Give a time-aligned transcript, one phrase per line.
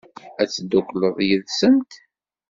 [0.41, 1.91] Ad teddukleḍ yid-sent?